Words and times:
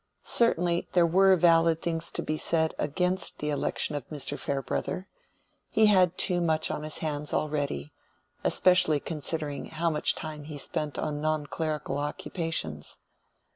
Certainly 0.23 0.87
there 0.93 1.05
were 1.05 1.35
valid 1.35 1.83
things 1.83 2.09
to 2.13 2.23
be 2.23 2.35
said 2.35 2.73
against 2.79 3.37
the 3.37 3.51
election 3.51 3.93
of 3.93 4.09
Mr. 4.09 4.35
Farebrother: 4.35 5.07
he 5.69 5.85
had 5.85 6.17
too 6.17 6.41
much 6.41 6.71
on 6.71 6.81
his 6.81 6.97
hands 7.05 7.35
already, 7.35 7.93
especially 8.43 8.99
considering 8.99 9.67
how 9.67 9.91
much 9.91 10.15
time 10.15 10.45
he 10.45 10.57
spent 10.57 10.97
on 10.97 11.21
non 11.21 11.45
clerical 11.45 11.99
occupations. 11.99 12.97